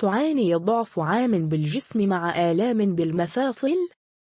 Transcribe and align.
تعاني 0.00 0.54
ضعف 0.54 0.98
عام 0.98 1.48
بالجسم 1.48 2.08
مع 2.08 2.50
آلام 2.50 2.94
بالمفاصل؟ 2.94 3.76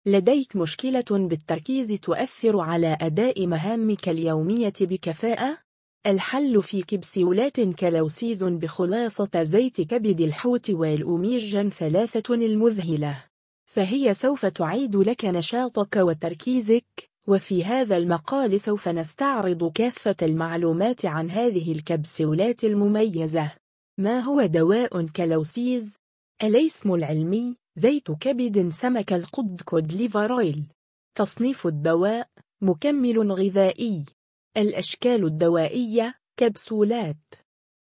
لديك 0.06 0.56
مشكلة 0.56 1.04
بالتركيز 1.10 1.88
تؤثر 1.88 2.60
على 2.60 2.98
أداء 3.00 3.46
مهامك 3.46 4.08
اليومية 4.08 4.72
بكفاءة؟ 4.80 5.58
الحل 6.06 6.62
في 6.62 6.82
كبسولات 6.82 7.60
كلوسيز 7.60 8.44
بخلاصة 8.44 9.42
زيت 9.42 9.80
كبد 9.80 10.20
الحوت 10.20 10.70
والأوميجا 10.70 11.68
ثلاثة 11.68 12.34
المذهلة 12.34 13.24
فهي 13.64 14.14
سوف 14.14 14.46
تعيد 14.46 14.96
لك 14.96 15.24
نشاطك 15.24 15.96
وتركيزك 15.96 17.10
وفي 17.28 17.64
هذا 17.64 17.96
المقال 17.96 18.60
سوف 18.60 18.88
نستعرض 18.88 19.72
كافة 19.72 20.16
المعلومات 20.22 21.06
عن 21.06 21.30
هذه 21.30 21.72
الكبسولات 21.72 22.64
المميزة 22.64 23.61
ما 24.02 24.20
هو 24.20 24.46
دواء 24.46 25.06
كلوسيز؟ 25.06 25.96
الاسم 26.42 26.94
العلمي 26.94 27.56
زيت 27.76 28.10
كبد 28.10 28.68
سمك 28.68 29.12
القد 29.12 29.60
cod 29.64 29.92
liver 29.92 30.38
oil 30.39 30.66
تصنيف 31.14 31.66
الدواء 31.66 32.28
مكمل 32.62 33.32
غذائي. 33.32 34.04
الأشكال 34.56 35.24
الدوائية 35.24 36.14
كبسولات. 36.36 37.34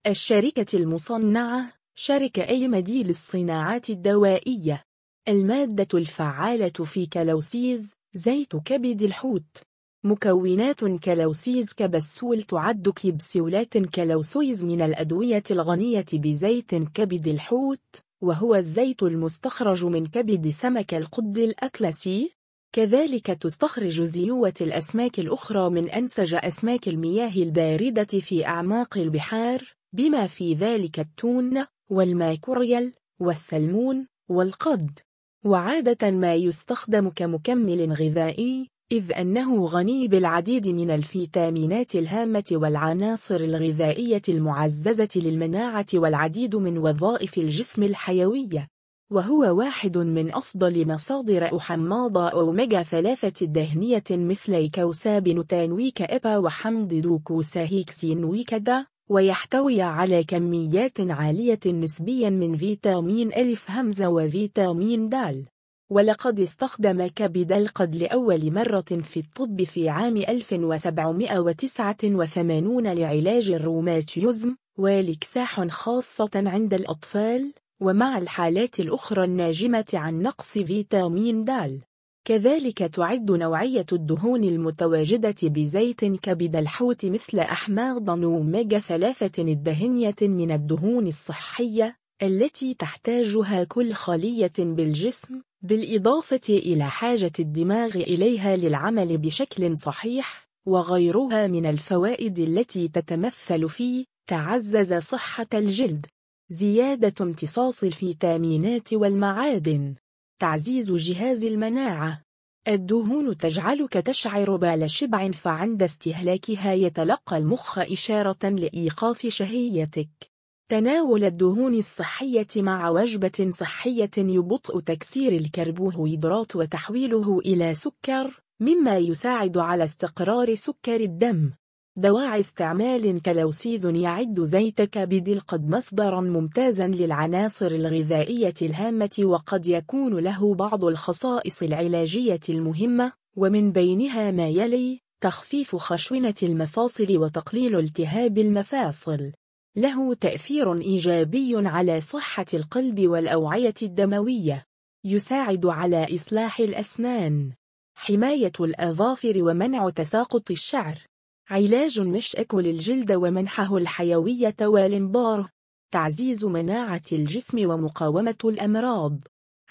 الشركة 0.07 0.77
المصنعة 0.77 1.73
شركة 1.95 2.47
أيمدي 2.47 3.03
للصناعات 3.03 3.89
الدوائية. 3.89 4.83
المادة 5.27 5.97
الفعالة 5.99 6.85
في 6.85 7.05
كلوسيز 7.05 7.93
زيت 8.13 8.55
كبد 8.55 9.01
الحوت. 9.01 9.57
مكونات 10.03 10.85
كلوسيز 10.85 11.73
كبسول 11.73 12.43
تعد 12.43 12.89
كبسولات 12.89 13.77
كلوسيز 13.77 14.63
من 14.63 14.81
الأدوية 14.81 15.43
الغنية 15.51 16.05
بزيت 16.13 16.75
كبد 16.75 17.27
الحوت 17.27 18.03
وهو 18.21 18.55
الزيت 18.55 19.03
المستخرج 19.03 19.85
من 19.85 20.07
كبد 20.07 20.49
سمك 20.49 20.93
القد 20.93 21.37
الأطلسي. 21.37 22.31
كذلك 22.73 23.27
تستخرج 23.27 24.01
زيوة 24.01 24.53
الأسماك 24.61 25.19
الأخرى 25.19 25.69
من 25.69 25.89
أنسج 25.89 26.35
أسماك 26.43 26.87
المياه 26.87 27.35
الباردة 27.35 28.19
في 28.19 28.45
أعماق 28.45 28.97
البحار 28.97 29.63
بما 29.93 30.27
في 30.27 30.53
ذلك 30.53 30.99
التون 30.99 31.65
والماكوريال 31.89 32.93
والسلمون 33.19 34.07
والقد. 34.29 34.99
وعادة 35.45 36.11
ما 36.11 36.35
يستخدم 36.35 37.09
كمكمل 37.09 37.93
غذائي 37.93 38.71
إذ 38.91 39.13
أنه 39.13 39.65
غني 39.65 40.07
بالعديد 40.07 40.67
من 40.67 40.91
الفيتامينات 40.91 41.95
الهامة 41.95 42.43
والعناصر 42.51 43.35
الغذائية 43.35 44.21
المعززة 44.29 45.09
للمناعة 45.15 45.85
والعديد 45.93 46.55
من 46.55 46.77
وظائف 46.77 47.37
الجسم 47.37 47.83
الحيوية. 47.83 48.67
وهو 49.11 49.57
واحد 49.57 49.97
من 49.97 50.33
أفضل 50.33 50.87
مصادر 50.87 51.57
أحماض 51.57 52.17
أوميجا 52.17 52.83
ثلاثة 52.83 53.45
الدهنية 53.45 54.03
مثل 54.11 54.69
eicosapentaenoic 54.75 56.01
EPA 56.01 56.37
وحمض 56.37 56.93
docosahexaenoic 56.93 58.53
DHA 58.53 58.85
ويحتوي 59.09 59.81
على 59.81 60.23
كميات 60.23 60.99
عالية 60.99 61.59
نسبيا 61.65 62.29
من 62.29 62.55
فيتامين 62.55 63.33
ألف 63.33 63.71
همزة 63.71 64.09
وفيتامين 64.09 65.09
دال. 65.09 65.50
ولقد 65.91 66.39
استخدم 66.39 67.07
كبد 67.07 67.51
القد 67.51 67.95
لأول 67.95 68.53
مرة 68.53 69.01
في 69.01 69.19
الطب 69.19 69.63
في 69.63 69.89
عام 69.89 70.17
1789 70.17 72.87
لعلاج 72.87 73.51
الروماتيزم 73.51 74.55
والإكساح 74.77 75.67
خاصة 75.67 76.29
عند 76.35 76.73
الأطفال 76.73 77.53
ومع 77.81 78.17
الحالات 78.17 78.79
الأخرى 78.79 79.23
الناجمة 79.23 79.85
عن 79.93 80.21
نقص 80.21 80.57
فيتامين 80.57 81.43
د. 81.43 81.81
كذلك 82.25 82.77
تعد 82.77 83.31
نوعية 83.31 83.85
الدهون 83.91 84.43
المتواجدة 84.43 85.35
بزيت 85.43 86.05
كبد 86.05 86.55
الحوت 86.55 87.05
مثل 87.05 87.39
أحماض 87.39 88.09
أوميجا 88.09 88.79
ثلاثة 88.79 89.43
الدهنية 89.43 90.15
من 90.21 90.51
الدهون 90.51 91.07
الصحية 91.07 91.95
التي 92.23 92.73
تحتاجها 92.73 93.63
كل 93.63 93.93
خلية 93.93 94.53
بالجسم. 94.57 95.41
بالإضافة 95.63 96.41
إلى 96.49 96.89
حاجة 96.89 97.31
الدماغ 97.39 97.95
إليها 97.95 98.55
للعمل 98.55 99.17
بشكل 99.17 99.77
صحيح 99.77 100.47
وغيرها 100.65 101.47
من 101.47 101.65
الفوائد 101.65 102.39
التي 102.39 102.87
تتمثل 102.87 103.69
في 103.69 104.05
تعزز 104.27 104.93
صحة 104.93 105.47
الجلد. 105.53 106.05
زيادة 106.49 107.13
امتصاص 107.25 107.83
الفيتامينات 107.83 108.93
والمعادن. 108.93 109.95
تعزيز 110.39 110.91
جهاز 110.91 111.45
المناعة. 111.45 112.21
الدهون 112.67 113.37
تجعلك 113.37 113.93
تشعر 113.93 114.55
بال 114.55 114.91
شبع 114.91 115.31
فعند 115.31 115.83
استهلاكها 115.83 116.73
يتلقى 116.73 117.37
المخ 117.37 117.79
إشارة 117.79 118.49
لإيقاف 118.49 119.27
شهيتك. 119.27 120.30
تناول 120.71 121.23
الدهون 121.23 121.75
الصحية 121.75 122.47
مع 122.55 122.89
وجبة 122.89 123.49
صحية 123.49 124.11
يبطئ 124.17 124.79
تكسير 124.79 125.31
الكربوهيدرات 125.31 126.55
وتحويله 126.55 127.39
إلى 127.39 127.73
سكر 127.73 128.41
مما 128.59 128.97
يساعد 128.97 129.57
على 129.57 129.83
استقرار 129.83 130.55
سكر 130.55 130.95
الدم. 130.95 131.51
دواعي 131.95 132.39
استعمال 132.39 133.21
كلوسيز 133.21 133.85
يعد 133.85 134.43
زيت 134.43 134.81
كبد 134.81 135.27
القد 135.27 135.69
مصدرا 135.69 136.21
ممتازا 136.21 136.87
للعناصر 136.87 137.71
الغذائية 137.71 138.55
الهامة 138.61 139.19
وقد 139.23 139.67
يكون 139.67 140.19
له 140.19 140.55
بعض 140.55 140.85
الخصائص 140.85 141.63
العلاجية 141.63 142.39
المهمة 142.49 143.13
ومن 143.37 143.71
بينها 143.71 144.31
ما 144.31 144.47
يلي 144.47 144.99
تخفيف 145.21 145.75
خشونة 145.75 146.35
المفاصل 146.43 147.17
وتقليل 147.17 147.79
التهاب 147.79 148.37
المفاصل. 148.37 149.31
له 149.75 150.13
تأثير 150.13 150.81
إيجابي 150.81 151.67
على 151.67 152.01
صحة 152.01 152.45
القلب 152.53 152.99
والأوعية 152.99 153.73
الدموية 153.81 154.65
يساعد 155.05 155.65
على 155.65 156.15
إصلاح 156.15 156.59
الأسنان 156.59 157.53
حماية 157.95 158.51
الأظافر 158.59 159.33
ومنع 159.43 159.89
تساقط 159.89 160.51
الشعر 160.51 161.05
علاج 161.49 161.99
مشأك 161.99 162.55
للجلد 162.55 163.11
ومنحه 163.11 163.77
الحيوية 163.77 164.55
والإنبار 164.61 165.49
تعزيز 165.91 166.45
مناعة 166.45 167.01
الجسم 167.11 167.69
ومقاومة 167.69 168.37
الأمراض 168.45 169.19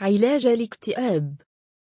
علاج 0.01 0.47
الاكتئاب 0.47 1.37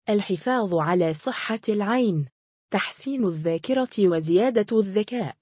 الحفاظ 0.08 0.74
على 0.74 1.14
صحة 1.14 1.60
العين 1.68 2.26
تحسين 2.70 3.24
الذاكرة 3.24 3.90
وزيادة 3.98 4.78
الذكاء. 4.78 5.39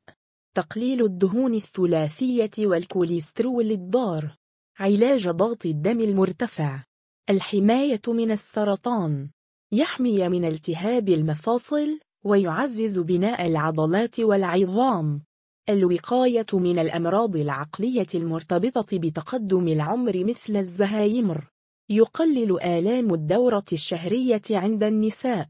تقليل 0.58 1.04
الدهون 1.04 1.54
الثلاثية 1.54 2.50
والكوليسترول 2.58 3.70
الضار. 3.70 4.36
علاج 4.78 5.28
ضغط 5.28 5.66
الدم 5.66 6.00
المرتفع. 6.00 6.82
الحماية 7.30 8.00
من 8.08 8.30
السرطان. 8.30 9.30
يحمي 9.72 10.28
من 10.28 10.44
التهاب 10.44 11.08
المفاصل 11.08 12.00
ويعزز 12.24 12.98
بناء 12.98 13.46
العضلات 13.46 14.20
والعظام. 14.20 15.22
الوقاية 15.68 16.46
من 16.52 16.78
الأمراض 16.78 17.36
العقلية 17.36 18.06
المرتبطة 18.14 18.98
بتقدم 18.98 19.68
العمر 19.68 20.24
مثل 20.24 20.56
الزهايمر. 20.56 21.50
يقلل 21.90 22.62
آلام 22.62 23.14
الدورة 23.14 23.66
الشهرية 23.72 24.42
عند 24.50 24.84
النساء. 24.84 25.48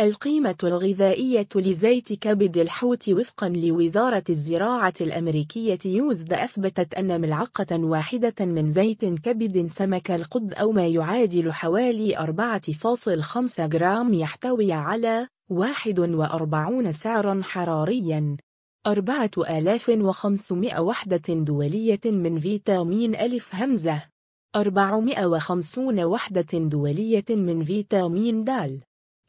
القيمة 0.00 0.56
الغذائية 0.64 1.48
لزيت 1.54 2.12
كبد 2.12 2.58
الحوت 2.58 3.08
وفقا 3.08 3.48
لوزارة 3.48 4.24
الزراعة 4.30 4.94
الأمريكية 5.00 5.78
يوزد 5.84 6.32
أثبتت 6.32 6.94
أن 6.94 7.20
ملعقة 7.20 7.76
واحدة 7.76 8.34
من 8.40 8.70
زيت 8.70 9.04
كبد 9.04 9.66
سمك 9.66 10.10
القد 10.10 10.54
أو 10.54 10.72
ما 10.72 10.86
يعادل 10.86 11.52
حوالي 11.52 12.16
4.5 12.16 13.60
جرام 13.60 14.14
يحتوي 14.14 14.72
على 14.72 15.28
41 15.50 16.92
سعرا 16.92 17.40
حراريا. 17.42 18.36
4500 18.86 20.80
وحدة 20.80 21.34
دولية 21.34 22.00
من 22.04 22.38
فيتامين 22.38 23.16
ألف 23.16 23.54
همزة. 23.54 24.02
450 24.56 26.04
وحدة 26.04 26.58
دولية 26.58 27.24
من 27.30 27.64
فيتامين 27.64 28.44
د. 28.44 28.80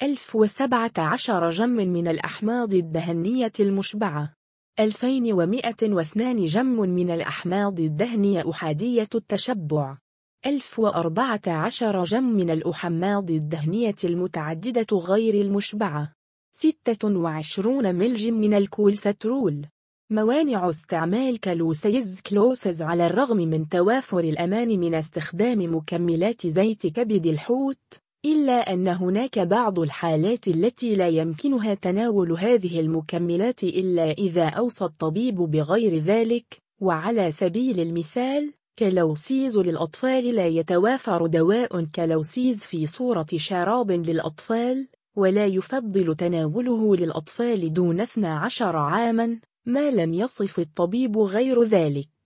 1017 0.03 1.49
جم 1.49 1.69
من 1.69 2.07
الأحماض 2.07 2.73
الدهنية 2.73 3.51
المشبعة. 3.59 4.33
2102 4.79 6.45
جم 6.45 6.65
من 6.65 7.09
الأحماض 7.11 7.79
الدهنية 7.79 8.49
أحادية 8.49 9.07
التشبع. 9.15 9.97
1014 10.45 12.03
جم 12.03 12.23
من 12.23 12.49
الأحماض 12.49 13.31
الدهنية 13.31 13.95
المتعددة 14.03 14.97
غير 14.97 15.41
المشبعة. 15.41 16.13
26 16.51 17.95
ملج 17.95 18.27
من 18.27 18.53
الكولسترول 18.53 19.67
موانع 20.11 20.69
استعمال 20.69 21.39
كلوسيز 21.39 22.21
كلوسيز 22.21 22.81
على 22.81 23.07
الرغم 23.07 23.37
من 23.37 23.69
توافر 23.69 24.19
الأمان 24.19 24.79
من 24.79 24.95
استخدام 24.95 25.75
مكملات 25.75 26.47
زيت 26.47 26.87
كبد 26.87 27.25
الحوت. 27.25 28.06
إلا 28.27 28.73
أن 28.73 28.87
هناك 28.87 29.39
بعض 29.39 29.79
الحالات 29.79 30.47
التي 30.47 30.95
لا 30.95 31.07
يمكنها 31.07 31.73
تناول 31.73 32.31
هذه 32.31 32.79
المكملات 32.79 33.63
إلا 33.63 34.11
إذا 34.11 34.49
أوصى 34.49 34.85
الطبيب 34.85 35.35
بغير 35.35 35.97
ذلك 35.97 36.61
وعلى 36.81 37.31
سبيل 37.31 37.79
المثال 37.79 38.53
كلوسيز 38.79 39.57
للأطفال 39.57 40.35
لا 40.35 40.47
يتوافر 40.47 41.27
دواء 41.27 41.85
كلوسيز 41.85 42.63
في 42.63 42.85
صورة 42.85 43.27
شراب 43.35 43.91
للأطفال 43.91 44.87
ولا 45.15 45.45
يفضل 45.45 46.15
تناوله 46.15 46.95
للأطفال 46.95 47.73
دون 47.73 48.01
12 48.01 48.75
عاماً 48.75 49.39
ما 49.67 49.91
لم 49.91 50.13
يصف 50.13 50.59
الطبيب 50.59 51.17
غير 51.17 51.63
ذلك. 51.63 52.16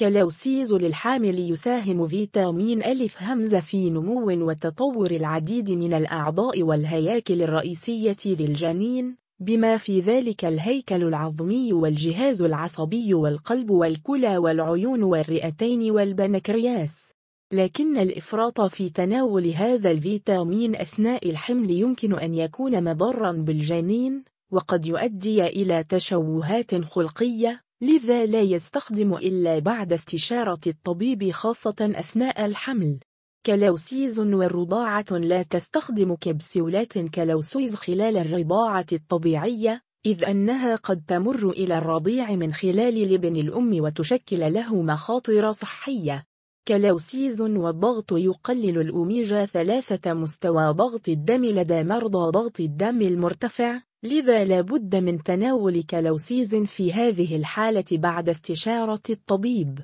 كلوسيز 0.00 0.72
للحامل 0.72 1.50
يساهم 1.50 2.08
فيتامين 2.08 2.82
ألف 2.82 3.22
همزة 3.22 3.60
في 3.60 3.90
نمو 3.90 4.48
وتطور 4.48 5.10
العديد 5.10 5.70
من 5.70 5.94
الأعضاء 5.94 6.62
والهياكل 6.62 7.42
الرئيسية 7.42 8.16
للجنين 8.26 9.16
بما 9.40 9.76
في 9.76 10.00
ذلك 10.00 10.44
الهيكل 10.44 11.02
العظمي 11.02 11.72
والجهاز 11.72 12.42
العصبي 12.42 13.14
والقلب 13.14 13.70
والكلى 13.70 14.38
والعيون 14.38 15.02
والرئتين 15.02 15.90
والبنكرياس. 15.90 17.12
لكن 17.52 17.98
الإفراط 17.98 18.60
في 18.60 18.90
تناول 18.90 19.46
هذا 19.46 19.90
الفيتامين 19.90 20.76
أثناء 20.76 21.30
الحمل 21.30 21.70
يمكن 21.70 22.18
أن 22.18 22.34
يكون 22.34 22.84
مضرا 22.84 23.32
بالجنين 23.32 24.24
وقد 24.50 24.86
يؤدي 24.86 25.46
إلى 25.46 25.84
تشوهات 25.84 26.84
خلقية 26.84 27.67
لذا 27.82 28.26
لا 28.26 28.40
يستخدم 28.40 29.14
إلا 29.14 29.58
بعد 29.58 29.92
استشارة 29.92 30.60
الطبيب 30.66 31.30
خاصة 31.30 31.76
أثناء 31.80 32.44
الحمل. 32.44 32.98
كلوسيز 33.46 34.18
والرضاعة 34.18 35.06
لا 35.10 35.42
تستخدم 35.42 36.14
كبسولات 36.14 36.98
كلوسيز 36.98 37.74
خلال 37.74 38.16
الرضاعة 38.16 38.86
الطبيعية 38.92 39.82
إذ 40.06 40.24
أنها 40.24 40.76
قد 40.76 41.04
تمر 41.08 41.50
إلى 41.50 41.78
الرضيع 41.78 42.30
من 42.30 42.52
خلال 42.52 43.14
لبن 43.14 43.36
الأم 43.36 43.80
وتشكل 43.80 44.52
له 44.52 44.82
مخاطر 44.82 45.52
صحية. 45.52 46.24
كلوسيز 46.68 47.40
والضغط 47.40 48.12
يقلل 48.12 48.78
الأوميجا 48.78 49.46
ثلاثة 49.46 50.14
مستوى 50.14 50.70
ضغط 50.70 51.08
الدم 51.08 51.44
لدى 51.44 51.82
مرضى 51.84 52.30
ضغط 52.30 52.60
الدم 52.60 53.02
المرتفع 53.02 53.80
لذا 54.02 54.44
لا 54.44 54.60
بد 54.60 54.96
من 54.96 55.22
تناول 55.22 55.82
كلوسيز 55.82 56.56
في 56.56 56.92
هذه 56.92 57.36
الحالة 57.36 57.84
بعد 57.92 58.28
استشارة 58.28 59.02
الطبيب. 59.10 59.78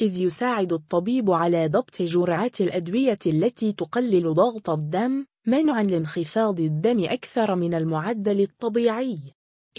إذ 0.00 0.20
يساعد 0.20 0.72
الطبيب 0.72 1.30
على 1.30 1.68
ضبط 1.68 2.02
جرعات 2.02 2.60
الأدوية 2.60 3.18
التي 3.26 3.72
تقلل 3.72 4.34
ضغط 4.34 4.70
الدم 4.70 5.26
منعا 5.46 5.82
لانخفاض 5.82 6.60
الدم 6.60 7.04
أكثر 7.04 7.54
من 7.54 7.74
المعدل 7.74 8.40
الطبيعي. 8.40 9.18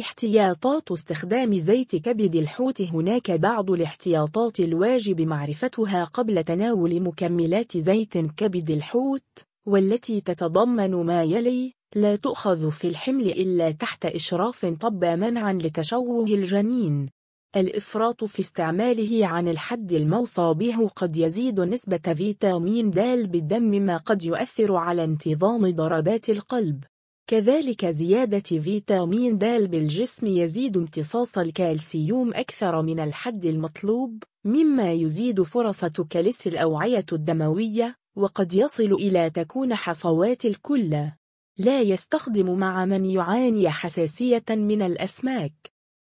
احتياطات 0.02 0.92
استخدام 0.92 1.58
زيت 1.58 1.96
كبد 1.96 2.36
الحوت. 2.36 2.82
هناك 2.82 3.32
بعض 3.32 3.72
الاحتياطات 3.72 4.60
الواجب 4.60 5.22
معرفتها 5.22 6.04
قبل 6.04 6.44
تناول 6.44 7.02
مكملات 7.02 7.78
زيت 7.78 8.18
كبد 8.18 8.72
الحوت 8.72 9.24
والتي 9.68 10.22
تتضمن 10.22 10.92
ما 10.92 11.24
يلي 11.24 11.74
لا 11.96 12.16
تؤخذ 12.16 12.72
في 12.72 12.88
الحمل 12.88 13.28
إلا 13.28 13.72
تحت 13.72 14.06
إشراف 14.06 14.66
طب 14.66 15.06
منعا 15.06 15.54
لتشوه 15.54 16.26
الجنين. 16.26 17.10
الإفراط 17.56 18.24
في 18.24 18.40
استعماله 18.40 19.28
عن 19.28 19.48
الحد 19.48 19.94
الموصى 19.94 20.54
به 20.54 20.88
قد 20.88 21.18
يزيد 21.18 21.60
نسبة 21.62 22.14
فيتامين 22.14 22.90
د 22.90 23.00
بالدم 23.32 23.86
ما 23.86 23.98
قد 23.98 24.24
يؤثر 24.24 24.76
على 24.76 25.04
انتظام 25.04 25.70
ضربات 25.76 26.30
القلب. 26.30 26.84
كذلك 27.30 27.86
زيادة 27.86 28.40
فيتامين 28.40 29.38
د 29.38 29.44
بالجسم 29.46 30.28
يزيد 30.28 30.78
امتصاص 30.78 31.38
الكالسيوم 31.38 32.34
أكثر 32.34 32.82
من 32.82 33.00
الحد 33.00 33.46
المطلوب 33.46 34.24
مما 34.46 34.92
يزيد 34.94 35.42
فرص 35.44 35.80
تكلس 35.80 36.48
الأوعية 36.48 37.06
الدموية 37.14 37.96
وقد 38.16 38.54
يصل 38.54 38.94
إلى 38.94 39.30
تكون 39.30 39.76
حصوات 39.76 40.46
الكلى 40.46 41.14
لا 41.58 41.82
يستخدم 41.82 42.60
مع 42.60 42.86
من 42.86 43.06
يعاني 43.06 43.70
حساسية 43.70 44.46
من 44.50 44.82
الأسماك. 44.82 45.54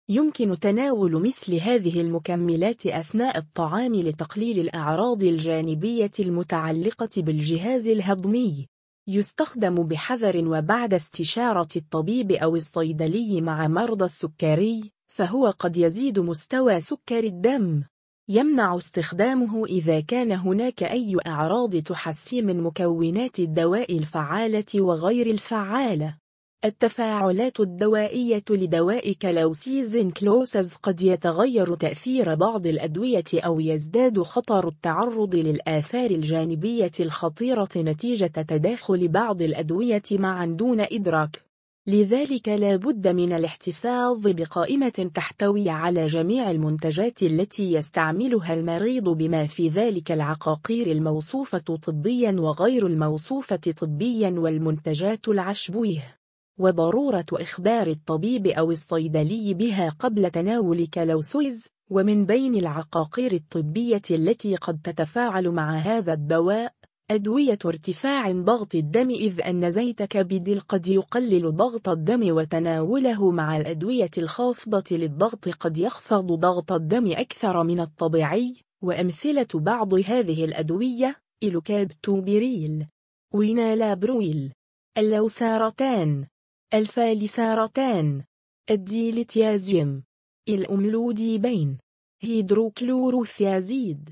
يمكن 0.09 0.59
تناول 0.59 1.21
مثل 1.21 1.55
هذه 1.55 2.01
المكملات 2.01 2.85
أثناء 2.85 3.37
الطعام 3.37 3.95
لتقليل 3.95 4.59
الأعراض 4.59 5.23
الجانبية 5.23 6.11
المتعلقة 6.19 7.09
بالجهاز 7.17 7.87
الهضمي. 7.87 8.67
يستخدم 9.07 9.75
بحذر 9.75 10.47
وبعد 10.47 10.93
استشارة 10.93 11.67
الطبيب 11.75 12.31
أو 12.31 12.55
الصيدلي 12.55 13.41
مع 13.41 13.67
مرضى 13.67 14.05
السكري 14.05 14.91
فهو 15.07 15.49
قد 15.49 15.77
يزيد 15.77 16.19
مستوى 16.19 16.81
سكر 16.81 17.23
الدم. 17.23 17.83
يمنع 18.29 18.77
استخدامه 18.77 19.65
إذا 19.65 19.99
كان 19.99 20.31
هناك 20.31 20.83
أي 20.83 21.17
أعراض 21.27 21.75
تحسي 21.75 22.41
من 22.41 22.63
مكونات 22.63 23.39
الدواء 23.39 23.97
الفعالة 23.97 24.65
وغير 24.75 25.27
الفعالة. 25.27 26.17
التفاعلات 26.65 27.59
الدوائية 27.59 28.43
لدواء 28.49 29.13
كلوسيز 29.13 29.97
كلوسز 29.97 30.73
قد 30.73 31.01
يتغير 31.01 31.75
تأثير 31.75 32.35
بعض 32.35 32.67
الأدوية 32.67 33.23
أو 33.33 33.59
يزداد 33.59 34.21
خطر 34.21 34.67
التعرض 34.67 35.35
للآثار 35.35 36.11
الجانبية 36.11 36.91
الخطيرة 36.99 37.69
نتيجة 37.77 38.25
تداخل 38.25 39.07
بعض 39.07 39.41
الأدوية 39.41 40.01
معا 40.11 40.45
دون 40.45 40.79
إدراك. 40.79 41.43
لذلك 41.87 42.49
لا 42.49 42.75
بد 42.75 43.07
من 43.07 43.33
الاحتفاظ 43.33 44.27
بقائمة 44.27 45.11
تحتوي 45.15 45.69
على 45.69 46.05
جميع 46.05 46.51
المنتجات 46.51 47.23
التي 47.23 47.73
يستعملها 47.73 48.53
المريض 48.53 49.09
بما 49.09 49.47
في 49.47 49.67
ذلك 49.67 50.11
العقاقير 50.11 50.91
الموصوفة 50.91 51.57
طبيا 51.57 52.31
وغير 52.31 52.87
الموصوفة 52.87 53.55
طبيا 53.55 54.29
والمنتجات 54.37 55.27
العشبويه 55.27 56.18
وضرورة 56.59 57.25
إخبار 57.33 57.87
الطبيب 57.87 58.47
أو 58.47 58.71
الصيدلي 58.71 59.53
بها 59.53 59.89
قبل 59.89 60.31
تناول 60.31 60.85
كالوسويز 60.85 61.67
ومن 61.89 62.25
بين 62.25 62.55
العقاقير 62.55 63.33
الطبية 63.33 64.01
التي 64.11 64.55
قد 64.55 64.79
تتفاعل 64.83 65.49
مع 65.49 65.71
هذا 65.71 66.13
الدواء 66.13 66.73
أدوية 67.11 67.59
ارتفاع 67.65 68.31
ضغط 68.31 68.75
الدم 68.75 69.09
إذ 69.09 69.41
أن 69.41 69.69
زيت 69.69 70.03
كبد 70.03 70.59
قد 70.67 70.87
يقلل 70.87 71.55
ضغط 71.55 71.89
الدم 71.89 72.35
وتناوله 72.35 73.31
مع 73.31 73.57
الأدوية 73.57 74.11
الخافضة 74.17 74.83
للضغط 74.97 75.49
قد 75.49 75.77
يخفض 75.77 76.25
ضغط 76.31 76.71
الدم 76.71 77.11
أكثر 77.11 77.63
من 77.63 77.79
الطبيعي 77.79 78.53
وأمثلة 78.83 79.47
بعض 79.53 79.93
هذه 79.93 80.45
الأدوية 80.45 81.15
إلوكابتوبيريل 81.43 82.87
وإينالابريل 83.33 84.53
اللوسارتان. 84.97 86.27
الفالسارتان 86.73 88.23
الديلتيازيم. 88.69 90.03
الأملوديبين. 90.49 91.77
هيدروكلوروثيازيد. 92.21 94.09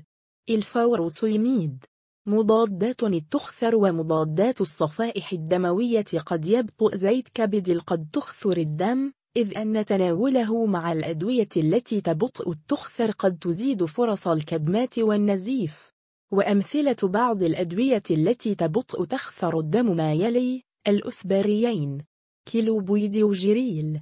الفوروسيميد 0.50 1.84
مضادات 2.26 3.02
التخثر 3.02 3.76
ومضادات 3.76 4.60
الصفائح 4.60 5.32
الدموية 5.32 6.04
قد 6.26 6.46
يبطئ 6.46 6.96
زيت 6.96 7.28
كبد 7.28 7.78
القد 7.78 8.08
تخثر 8.12 8.56
الدم 8.56 9.12
إذ 9.36 9.58
أن 9.58 9.84
تناوله 9.84 10.66
مع 10.66 10.92
الأدوية 10.92 11.48
التي 11.56 12.00
تبطئ 12.00 12.50
التخثر 12.50 13.10
قد 13.10 13.38
تزيد 13.38 13.84
فرص 13.84 14.28
الكدمات 14.28 14.98
والنزيف. 14.98 15.92
وأمثلة 16.32 16.96
بعض 17.02 17.42
الأدوية 17.42 18.02
التي 18.10 18.54
تبطئ 18.54 19.04
تخثر 19.04 19.58
الدم 19.58 19.96
ما 19.96 20.12
يلي 20.12 20.62
الأسبرين. 20.88 22.07
كلوبيدوجريل 22.48 24.00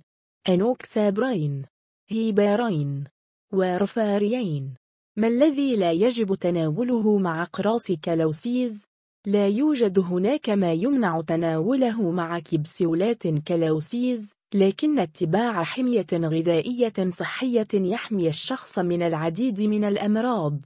إنوكسابارين 0.49 1.63
هيبارين 2.09 3.05
وارفارين 3.53 4.75
ما 5.17 5.29
الذي 5.29 5.77
لا 5.77 5.93
يجب 5.93 6.35
تناوله 6.35 7.19
مع 7.19 7.45
أقراص 7.45 7.93
كلوسيز؟ 7.93 8.85
لا 9.27 9.49
يوجد 9.49 9.99
هناك 9.99 10.51
ما 10.51 10.73
يمنع 10.73 11.21
تناوله 11.21 12.11
مع 12.11 12.39
كبسولات 12.39 13.27
كلوسيز 13.27 14.33
لكن 14.55 14.99
اتباع 14.99 15.63
حمية 15.63 16.07
غذائية 16.13 17.11
صحية 17.11 17.69
يحمي 17.75 18.29
الشخص 18.29 18.79
من 18.79 19.03
العديد 19.03 19.61
من 19.61 19.85
الأمراض 19.85 20.61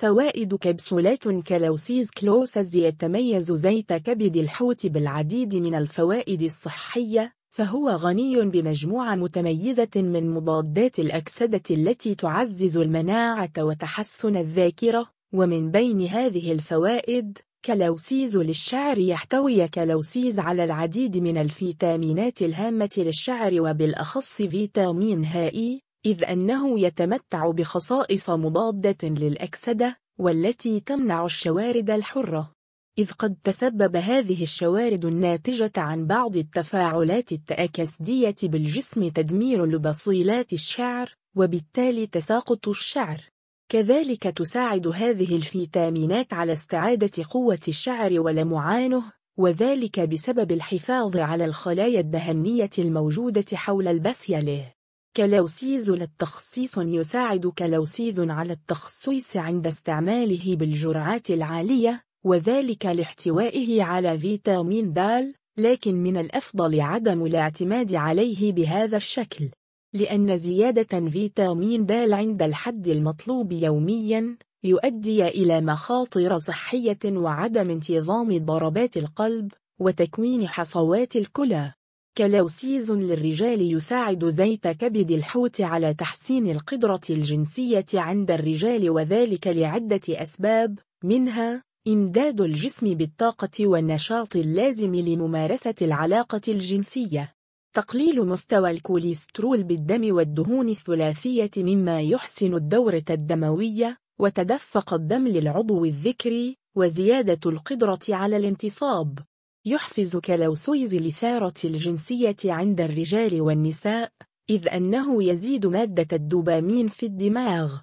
فوائد 0.00 0.54
كبسولات 0.54 1.28
كلوسيز 1.28 2.10
كلوسيز 2.10 2.76
يتميز 2.76 3.52
زيت 3.52 3.92
كبد 3.92 4.36
الحوت 4.36 4.86
بالعديد 4.86 5.54
من 5.56 5.74
الفوائد 5.74 6.42
الصحية 6.42 7.32
فهو 7.50 7.90
غني 7.90 8.44
بمجموعة 8.44 9.14
متميزة 9.14 9.88
من 9.96 10.30
مضادات 10.30 10.98
الأكسدة 10.98 11.62
التي 11.70 12.14
تعزز 12.14 12.78
المناعة 12.78 13.50
وتحسن 13.58 14.36
الذاكرة 14.36 15.10
ومن 15.34 15.70
بين 15.70 16.00
هذه 16.06 16.52
الفوائد 16.52 17.38
كلوسيز 17.64 18.36
للشعر 18.36 18.98
يحتوي 18.98 19.68
كلوسيز 19.68 20.38
على 20.38 20.64
العديد 20.64 21.18
من 21.18 21.38
الفيتامينات 21.38 22.42
الهامة 22.42 22.90
للشعر 22.96 23.60
وبالأخص 23.60 24.42
فيتامين 24.42 25.24
هاء 25.24 25.89
إذ 26.06 26.24
أنه 26.24 26.80
يتمتع 26.80 27.50
بخصائص 27.50 28.30
مضادة 28.30 29.08
للأكسدة 29.08 29.96
والتي 30.18 30.80
تمنع 30.80 31.24
الشوارد 31.24 31.90
الحرة. 31.90 32.52
إذ 32.98 33.12
قد 33.12 33.36
تسبب 33.44 33.96
هذه 33.96 34.42
الشوارد 34.42 35.04
الناتجة 35.04 35.72
عن 35.76 36.06
بعض 36.06 36.36
التفاعلات 36.36 37.32
التأكسدية 37.32 38.34
بالجسم 38.42 39.08
تدمير 39.08 39.66
لبصيلات 39.66 40.52
الشعر 40.52 41.14
وبالتالي 41.36 42.06
تساقط 42.06 42.68
الشعر. 42.68 43.24
كذلك 43.68 44.22
تساعد 44.22 44.86
هذه 44.86 45.36
الفيتامينات 45.36 46.32
على 46.32 46.52
استعادة 46.52 47.24
قوة 47.30 47.60
الشعر 47.68 48.20
ولمعانه 48.20 49.12
وذلك 49.36 50.00
بسبب 50.00 50.52
الحفاظ 50.52 51.16
على 51.16 51.44
الخلايا 51.44 52.00
الدهنية 52.00 52.70
الموجودة 52.78 53.56
حول 53.56 53.88
البصيلة 53.88 54.72
كلوسيز 55.16 55.90
للتخسيس 55.90 56.78
يساعد 56.78 57.46
كلوسيز 57.46 58.20
على 58.20 58.52
التخسيس 58.52 59.36
عند 59.36 59.66
استعماله 59.66 60.56
بالجرعات 60.56 61.30
العالية 61.30 62.02
وذلك 62.24 62.86
لاحتوائه 62.86 63.82
على 63.82 64.18
فيتامين 64.18 64.92
د 64.92 65.32
لكن 65.56 65.94
من 65.94 66.16
الأفضل 66.16 66.80
عدم 66.80 67.26
الاعتماد 67.26 67.94
عليه 67.94 68.52
بهذا 68.52 68.96
الشكل 68.96 69.50
لأن 69.94 70.36
زيادة 70.36 71.08
فيتامين 71.08 71.86
د 71.86 71.92
عند 71.92 72.42
الحد 72.42 72.88
المطلوب 72.88 73.52
يومياً 73.52 74.36
يؤدي 74.64 75.28
إلى 75.28 75.60
مخاطر 75.60 76.38
صحية 76.38 76.98
وعدم 77.04 77.70
انتظام 77.70 78.38
ضربات 78.38 78.96
القلب 78.96 79.52
وتكوين 79.78 80.48
حصوات 80.48 81.16
الكلى. 81.16 81.72
كلوسيز 82.16 82.90
للرجال 82.90 83.72
يساعد 83.72 84.24
زيت 84.28 84.68
كبد 84.68 85.10
الحوت 85.10 85.60
على 85.60 85.94
تحسين 85.94 86.50
القدرة 86.50 87.00
الجنسية 87.10 87.84
عند 87.94 88.30
الرجال 88.30 88.90
وذلك 88.90 89.46
لعدة 89.46 90.00
أسباب 90.08 90.78
منها 91.04 91.62
إمداد 91.88 92.40
الجسم 92.40 92.94
بالطاقة 92.94 93.66
والنشاط 93.66 94.36
اللازم 94.36 94.94
لممارسة 94.94 95.74
العلاقة 95.82 96.40
الجنسية. 96.48 97.34
تقليل 97.74 98.26
مستوى 98.26 98.70
الكوليسترول 98.70 99.62
بالدم 99.62 100.14
والدهون 100.14 100.68
الثلاثية 100.68 101.50
مما 101.56 102.00
يحسن 102.00 102.54
الدورة 102.54 103.04
الدموية 103.10 103.98
وتدفق 104.20 104.94
الدم 104.94 105.28
للعضو 105.28 105.84
الذكري 105.84 106.56
وزيادة 106.76 107.50
القدرة 107.50 108.00
على 108.08 108.36
الانتصاب. 108.36 109.18
يحفز 109.66 110.16
كلوسويز 110.16 110.94
الإثارة 110.94 111.54
الجنسية 111.64 112.36
عند 112.44 112.80
الرجال 112.80 113.40
والنساء 113.40 114.12
إذ 114.50 114.68
أنه 114.68 115.24
يزيد 115.24 115.66
مادة 115.66 116.16
الدوبامين 116.16 116.88
في 116.88 117.06
الدماغ. 117.06 117.78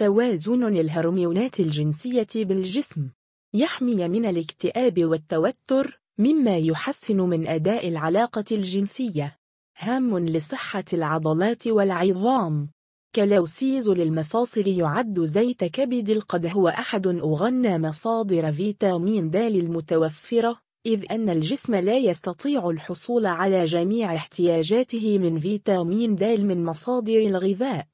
توازن 0.00 0.76
الهرمونات 0.76 1.60
الجنسية 1.60 2.26
بالجسم. 2.36 3.10
يحمي 3.54 4.08
من 4.08 4.26
الاكتئاب 4.26 5.04
والتوتر 5.04 6.00
مما 6.18 6.58
يحسن 6.58 7.16
من 7.16 7.46
أداء 7.46 7.88
العلاقة 7.88 8.44
الجنسية. 8.52 9.38
هام 9.78 10.18
لصحة 10.18 10.84
العضلات 10.92 11.66
والعظام. 11.66 12.68
كلوسيز 13.14 13.88
للمفاصل 13.88 14.68
يعد 14.68 15.20
زيت 15.20 15.64
كبد 15.64 16.10
القد 16.10 16.46
هو 16.46 16.68
أحد 16.68 17.06
أغنى 17.06 17.78
مصادر 17.78 18.52
فيتامين 18.52 19.30
د 19.30 19.36
المتوفرة 19.36 20.71
إذ 20.86 21.04
أن 21.10 21.30
الجسم 21.30 21.74
لا 21.74 21.96
يستطيع 21.96 22.70
الحصول 22.70 23.26
على 23.26 23.64
جميع 23.64 24.14
احتياجاته 24.14 25.18
من 25.18 25.38
فيتامين 25.38 26.14
د 26.14 26.24
من 26.24 26.64
مصادر 26.64 27.18
الغذاء 27.18 27.86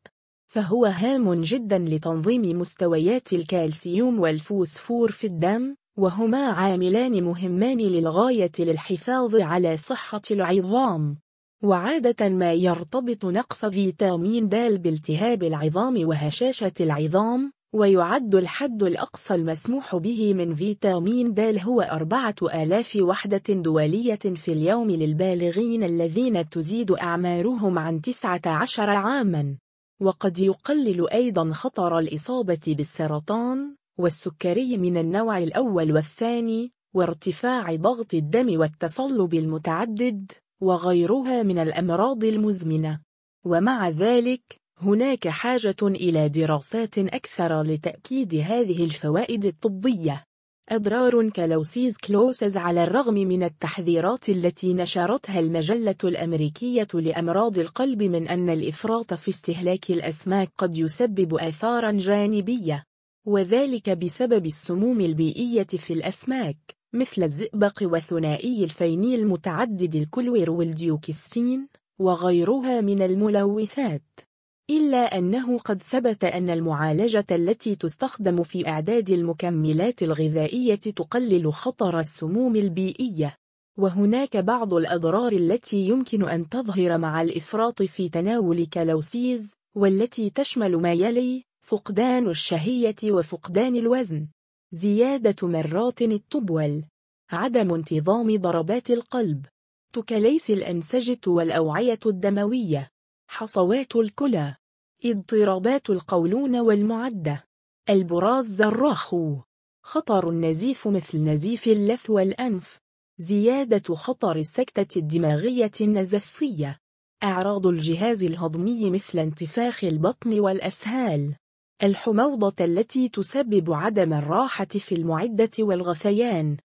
فهو 0.46 0.84
هام 0.84 1.34
جدا 1.34 1.78
لتنظيم 1.78 2.58
مستويات 2.60 3.32
الكالسيوم 3.32 4.20
والفوسفور 4.20 5.10
في 5.10 5.26
الدم 5.26 5.76
وهما 5.98 6.46
عاملان 6.50 7.22
مهمان 7.22 7.78
للغاية 7.78 8.52
للحفاظ 8.58 9.36
على 9.36 9.76
صحة 9.76 10.22
العظام. 10.30 11.16
وعادة 11.62 12.28
ما 12.28 12.52
يرتبط 12.52 13.24
نقص 13.24 13.64
فيتامين 13.64 14.48
د 14.48 14.54
بالتهاب 14.54 15.42
العظام 15.42 16.08
وهشاشة 16.08 16.74
العظام 16.80 17.52
ويعد 17.72 18.34
الحد 18.34 18.82
الأقصى 18.82 19.34
المسموح 19.34 19.96
به 19.96 20.34
من 20.34 20.54
فيتامين 20.54 21.34
د 21.34 21.40
هو 21.40 21.80
أربعة 21.80 22.34
آلاف 22.42 22.96
وحدة 22.96 23.42
دولية 23.48 24.14
في 24.14 24.52
اليوم 24.52 24.90
للبالغين 24.90 25.82
الذين 25.84 26.48
تزيد 26.48 26.92
أعمارهم 26.92 27.78
عن 27.78 28.00
19 28.00 28.90
عاماً. 28.90 29.56
وقد 30.00 30.38
يقلل 30.38 31.10
أيضا 31.10 31.52
خطر 31.52 31.98
الإصابة 31.98 32.64
بالسرطان 32.66 33.74
والسكري 33.98 34.76
من 34.76 34.96
النوع 34.96 35.38
الأول 35.38 35.92
والثاني 35.92 36.72
وارتفاع 36.94 37.74
ضغط 37.74 38.14
الدم 38.14 38.60
والتصلب 38.60 39.34
المتعدد 39.34 40.32
وغيرها 40.60 41.42
من 41.42 41.58
الأمراض 41.58 42.24
المزمنة. 42.24 43.00
ومع 43.44 43.88
ذلك 43.88 44.60
هناك 44.80 45.28
حاجة 45.28 45.76
إلى 45.82 46.28
دراسات 46.28 46.98
أكثر 46.98 47.62
لتأكيد 47.62 48.34
هذه 48.34 48.84
الفوائد 48.84 49.46
الطبية. 49.46 50.24
أضرار 50.68 51.30
كلوسيز 51.30 51.96
كلوسز 51.96 52.56
على 52.56 52.84
الرغم 52.84 53.14
من 53.14 53.42
التحذيرات 53.42 54.28
التي 54.28 54.74
نشرتها 54.74 55.40
المجلة 55.40 55.96
الأمريكية 56.04 56.88
لأمراض 56.94 57.58
القلب 57.58 58.02
من 58.02 58.28
أن 58.28 58.50
الإفراط 58.50 59.14
في 59.14 59.28
استهلاك 59.28 59.90
الأسماك 59.90 60.50
قد 60.58 60.78
يسبب 60.78 61.34
آثارا 61.34 61.92
جانبية 61.92 62.84
وذلك 63.26 63.90
بسبب 63.90 64.46
السموم 64.46 65.00
البيئية 65.00 65.66
في 65.66 65.92
الأسماك 65.92 66.56
مثل 66.92 67.22
الزئبق 67.22 67.78
وثنائي 67.82 68.64
الفينيل 68.64 69.26
متعدد 69.28 69.96
الكلور 69.96 70.50
والديوكسين 70.50 71.68
وغيرها 71.98 72.80
من 72.80 73.02
الملوثات. 73.02 74.27
إلا 74.70 75.18
أنه 75.18 75.58
قد 75.58 75.82
ثبت 75.82 76.24
أن 76.24 76.50
المعالجة 76.50 77.26
التي 77.30 77.76
تستخدم 77.76 78.42
في 78.42 78.68
إعداد 78.68 79.10
المكملات 79.10 80.02
الغذائية 80.02 80.74
تقلل 80.74 81.52
خطر 81.52 82.00
السموم 82.00 82.56
البيئية. 82.56 83.36
وهناك 83.78 84.36
بعض 84.36 84.74
الأضرار 84.74 85.32
التي 85.32 85.76
يمكن 85.76 86.28
أن 86.28 86.48
تظهر 86.48 86.98
مع 86.98 87.22
الإفراط 87.22 87.82
في 87.82 88.08
تناول 88.08 88.66
كلوسيز 88.66 89.54
والتي 89.76 90.30
تشمل 90.30 90.76
ما 90.76 90.92
يلي 90.92 91.44
فقدان 91.60 92.30
الشهية 92.30 92.96
وفقدان 93.04 93.76
الوزن. 93.76 94.28
زيادة 94.72 95.48
مرات 95.48 96.02
التبول. 96.02 96.84
عدم 97.30 97.74
انتظام 97.74 98.36
ضربات 98.36 98.90
القلب. 98.90 99.46
تكليس 99.92 100.50
الأنسجة 100.50 101.20
والأوعية 101.26 102.00
الدموية. 102.06 102.90
حصوات 103.30 103.96
الكلى. 103.96 104.56
اضطرابات 105.04 105.90
القولون 105.90 106.56
والمعدة. 106.56 107.44
البراز 107.90 108.46
زراخو 108.46 109.36
خطر 109.82 110.28
النزيف 110.28 110.88
مثل 110.88 111.18
نزيف 111.18 111.66
اللث 111.66 112.10
والأنف. 112.10 112.78
زيادة 113.18 113.94
خطر 113.94 114.36
السكتة 114.36 114.98
الدماغية 114.98 115.70
النزفية. 115.80 116.78
أعراض 117.22 117.66
الجهاز 117.66 118.24
الهضمي 118.24 118.90
مثل 118.90 119.18
انتفاخ 119.18 119.84
البطن 119.84 120.40
والأسهال. 120.40 121.36
الحموضة 121.82 122.64
التي 122.64 123.08
تسبب 123.08 123.72
عدم 123.72 124.12
الراحة 124.12 124.64
في 124.64 124.94
المعدة 124.94 125.50
والغثيان. 125.58 126.56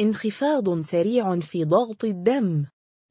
انخفاض 0.00 0.80
سريع 0.80 1.40
في 1.40 1.64
ضغط 1.64 2.04
الدم. 2.04 2.66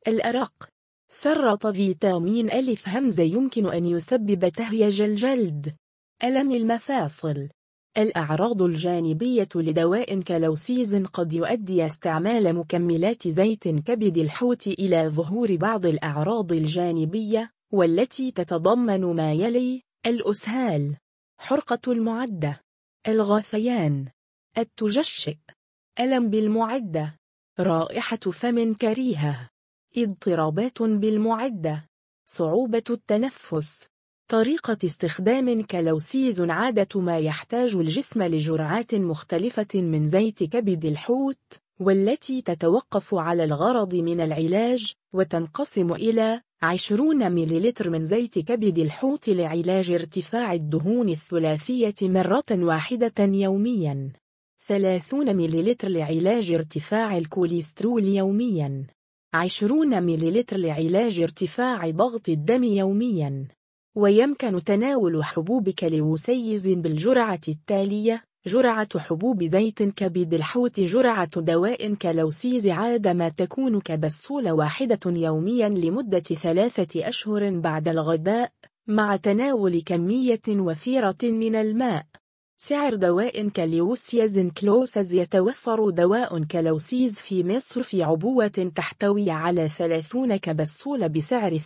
الأرق. 0.08 0.71
فرط 1.12 1.68
فيتامين 1.68 2.52
ألف 2.52 2.90
همزة 2.90 3.24
يمكن 3.24 3.74
أن 3.74 3.86
يسبب 3.86 4.50
تهيج 4.50 5.02
الجلد. 5.02 5.76
ألم 6.24 6.52
المفاصل؟ 6.52 7.50
الأعراض 7.98 8.62
الجانبية 8.62 9.48
لدواء 9.56 10.22
كلوسيز 10.22 10.96
قد 10.96 11.34
يؤدي 11.34 11.86
استعمال 11.86 12.56
مكملات 12.56 13.28
زيت 13.28 13.68
كبد 13.68 14.18
الحوت 14.18 14.68
إلى 14.68 15.10
ظهور 15.10 15.56
بعض 15.56 15.86
الأعراض 15.86 16.52
الجانبية 16.52 17.52
والتي 17.74 18.32
تتضمن 18.32 19.02
ما 19.02 19.34
يلي 19.34 19.82
الأسهال. 20.06 20.98
حرقة 21.40 21.92
المعدة. 21.92 22.62
الغثيان. 23.08 24.08
التجشئ. 24.58 25.38
ألم 26.00 26.30
بالمعدة. 26.30 27.18
رائحة 27.60 28.18
فم 28.18 28.74
كريهة. 28.74 29.51
اضطرابات 29.98 30.82
بالمعدة. 30.82 31.90
صعوبة 32.26 32.84
التنفس. 32.90 33.88
طريقة 34.28 34.78
استخدام 34.86 35.62
كالوسيز 35.62 36.42
عادة 36.42 37.02
ما 37.02 37.20
يحتاج 37.20 37.76
الجسم 37.76 38.24
لجرعات 38.24 38.96
مختلفة 38.96 39.68
من 39.76 40.08
زيت 40.08 40.44
كبد 40.44 40.86
الحوت 40.86 41.38
والتي 41.80 42.42
تتوقف 42.42 43.16
على 43.16 43.44
الغرض 43.44 43.96
من 43.96 44.22
العلاج 44.22 44.94
وتنقسم 45.14 45.94
إلى 45.94 46.42
20 46.62 47.32
مليلتر 47.32 47.90
من 47.90 48.06
زيت 48.06 48.40
كبد 48.40 48.78
الحوت 48.78 49.30
لعلاج 49.30 49.92
ارتفاع 49.92 50.54
الدهون 50.54 51.10
الثلاثية 51.10 51.96
مرة 52.02 52.46
واحدة 52.52 53.14
يومياً. 53.20 54.12
30 54.68 55.36
مليلتر 55.36 55.88
لعلاج 55.88 56.52
ارتفاع 56.52 57.18
الكوليسترول 57.18 58.06
يومياً. 58.06 58.86
20 59.34 60.04
مليلتر 60.04 60.58
لعلاج 60.58 61.20
ارتفاع 61.20 61.90
ضغط 61.90 62.30
الدم 62.30 62.64
يومياً. 62.64 63.48
ويمكن 63.96 64.64
تناول 64.64 65.24
حبوب 65.24 65.70
كلوسيز 65.70 66.68
بالجرعة 66.68 67.40
التالية 67.48 68.24
جرعة 68.48 69.00
حبوب 69.00 69.44
زيت 69.44 69.84
كبد 69.84 70.34
الحوت 70.34 70.80
جرعة 70.80 71.42
دواء 71.42 71.94
كلوسيز 71.94 72.68
عادة 72.68 73.14
ما 73.14 73.30
تكون 73.30 73.82
كبسولة 73.82 74.54
واحدة 74.54 75.00
يوميا 75.06 75.70
لمدة 75.70 76.20
ثلاثة 76.20 77.08
أشهر 77.10 77.60
بعد 77.60 77.88
الغداء 77.88 78.52
مع 78.88 79.16
تناول 79.16 79.82
كمية 79.82 80.48
وفيرة 80.50 81.18
من 81.24 81.56
الماء. 81.56 82.06
سعر 82.64 82.96
دواء 82.96 83.48
كلوسيز 83.50 84.40
كلوسيز 84.40 85.14
يتوفر 85.14 85.90
دواء 85.90 86.44
كلوسيز 86.44 87.20
في 87.20 87.44
مصر 87.44 87.84
في 87.84 88.04
عبوة 88.04 88.72
تحتوي 88.76 89.32
على 89.32 89.70
30 89.70 90.36
كبسولة 90.36 91.08
بسعر 91.08 91.60
42.75 91.60 91.66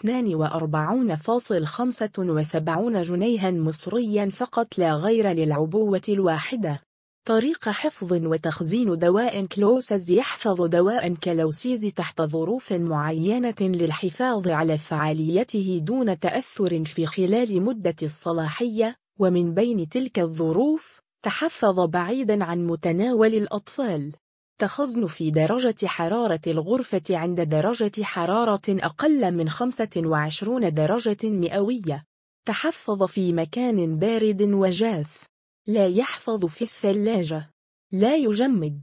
جنيها 3.02 3.52
مصريا 3.52 4.30
فقط 4.30 4.78
لا 4.78 4.96
غير 4.96 5.28
للعبوة 5.28 6.02
الواحدة. 6.10 6.82
طريقة 7.28 7.72
حفظ 7.72 8.14
وتخزين 8.14 8.98
دواء 8.98 9.46
كلوسيز 9.46 10.12
يحفظ 10.12 10.62
دواء 10.62 11.14
كلوسيز 11.14 11.82
تحت 11.82 12.22
ظروف 12.22 12.74
معينة 12.74 13.56
للحفاظ 13.62 14.48
على 14.48 14.78
فعاليته 14.78 15.80
دون 15.84 16.20
تأثر 16.20 16.86
في 16.86 17.06
خلال 17.06 17.62
مدة 17.62 17.96
الصلاحية. 18.04 19.05
ومن 19.20 19.54
بين 19.54 19.90
تلك 19.90 20.20
الظروف 20.20 21.02
تحفظ 21.24 21.80
بعيدا 21.80 22.44
عن 22.44 22.68
متناول 22.68 23.36
الأطفال. 23.36 24.14
تخزن 24.60 25.08
في 25.08 25.32
درجة 25.32 25.86
حرارة 25.86 26.42
الغرفة 26.48 27.04
عند 27.10 27.42
درجة 27.42 28.04
حرارة 28.04 28.62
أقل 28.70 29.32
من 29.34 29.50
25 29.50 30.74
درجة 30.74 31.18
مئوية. 31.24 32.06
تحفظ 32.48 33.04
في 33.04 33.34
مكان 33.34 34.00
بارد 34.00 34.42
وجاف. 34.42 35.24
لا 35.68 35.88
يحفظ 35.88 36.46
في 36.46 36.62
الثلاجة. 36.62 37.50
لا 37.92 38.16
يجمد. 38.16 38.82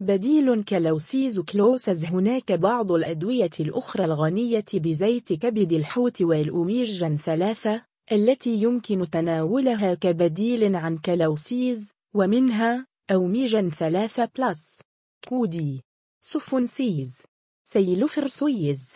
بديل 0.00 0.64
كلوسيز 0.64 1.40
كلوسز. 1.40 2.04
هناك 2.04 2.52
بعض 2.52 2.92
الأدوية 2.92 3.50
الأخرى 3.60 4.04
الغنية 4.04 4.64
بزيت 4.74 5.32
كبد 5.32 5.72
الحوت 5.72 6.22
والأوميجا 6.22 7.16
ثلاثة. 7.24 7.87
التي 8.12 8.54
يمكن 8.54 9.10
تناولها 9.10 9.94
كبديل 9.94 10.76
عن 10.76 10.98
كالوسيز 10.98 11.90
ومنها 12.14 12.86
أوميجا 13.10 13.70
3 13.78 14.24
بلس. 14.24 14.80
كودي. 15.28 15.82
سوفونسيز. 16.20 17.22
سيلوفرسويز 17.64 18.92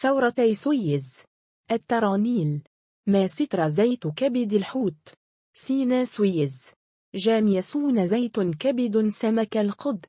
ثورتيسويز 0.00 1.14
الترانيل. 1.70 2.62
ماسترا 3.06 3.68
زيت 3.68 4.06
كبد 4.06 4.52
الحوت. 4.52 5.08
سيناسويز 5.54 6.66
جاميسون 7.14 8.06
زيت 8.06 8.40
كبد 8.40 9.08
سمك 9.08 9.56
القد 9.56 10.06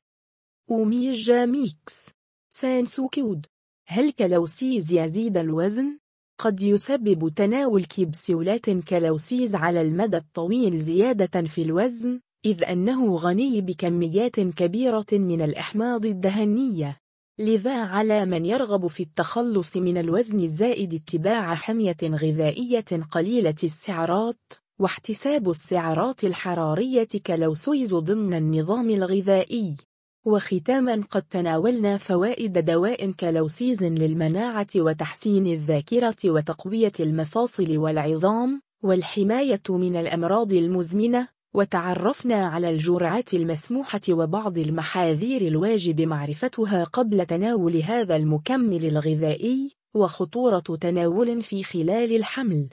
أوميجا 0.70 1.46
ميكس. 1.46 2.10
سانسوكيود 2.50 3.46
هل 3.86 4.10
كالوسيز 4.10 4.92
يزيد 4.92 5.36
الوزن؟ 5.36 5.98
قد 6.38 6.62
يسبب 6.62 7.28
تناول 7.36 7.84
كبسولات 7.84 8.70
كالوسيز 8.70 9.54
على 9.54 9.82
المدى 9.82 10.16
الطويل 10.16 10.78
زيادة 10.78 11.42
في 11.42 11.62
الوزن 11.62 12.20
إذ 12.44 12.64
أنه 12.64 13.16
غني 13.16 13.60
بكميات 13.60 14.40
كبيرة 14.40 15.06
من 15.12 15.42
الأحماض 15.42 16.06
الدهنية. 16.06 16.98
لذا 17.38 17.84
على 17.84 18.26
من 18.26 18.46
يرغب 18.46 18.86
في 18.86 19.02
التخلص 19.02 19.76
من 19.76 19.98
الوزن 19.98 20.40
الزائد 20.40 20.94
اتباع 20.94 21.54
حمية 21.54 21.96
غذائية 22.02 23.02
قليلة 23.10 23.54
السعرات 23.64 24.52
واحتساب 24.80 25.50
السعرات 25.50 26.24
الحرارية 26.24 27.08
كالوسيز 27.24 27.94
ضمن 27.94 28.34
النظام 28.34 28.90
الغذائي. 28.90 29.76
وختاما 30.24 31.00
قد 31.10 31.22
تناولنا 31.22 31.96
فوائد 31.96 32.64
دواء 32.64 33.10
كالوسيز 33.10 33.84
للمناعة 33.84 34.66
وتحسين 34.76 35.46
الذاكرة 35.46 36.16
وتقوية 36.24 36.92
المفاصل 37.00 37.78
والعظام 37.78 38.62
والحماية 38.82 39.62
من 39.68 39.96
الأمراض 39.96 40.52
المزمنة 40.52 41.28
وتعرفنا 41.54 42.46
على 42.46 42.70
الجرعات 42.70 43.34
المسموحة 43.34 44.00
وبعض 44.10 44.58
المحاذير 44.58 45.40
الواجب 45.40 46.00
معرفتها 46.00 46.84
قبل 46.84 47.26
تناول 47.26 47.76
هذا 47.76 48.16
المكمل 48.16 48.84
الغذائي 48.86 49.76
وخطورة 49.94 50.78
تناول 50.80 51.42
في 51.42 51.62
خلال 51.62 52.16
الحمل. 52.16 52.62